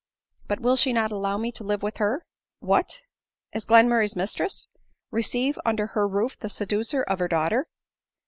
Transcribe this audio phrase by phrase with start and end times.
[0.49, 2.25] "But will she not allow me to live with her
[2.59, 3.01] ?""What?
[3.53, 4.65] as Mr Glenmurray's mistress?
[5.11, 7.67] receive under her roof the seducer of her daughter